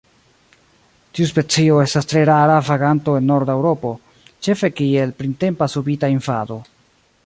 Tiu 1.17 1.27
specio 1.31 1.75
estas 1.83 2.09
tre 2.13 2.23
rara 2.31 2.57
vaganto 2.71 3.15
en 3.19 3.29
norda 3.35 3.59
Eŭropo, 3.61 3.95
ĉefe 4.49 4.75
kiel 4.81 5.17
printempa 5.21 5.73
subita 5.77 6.15
invado. 6.17 6.65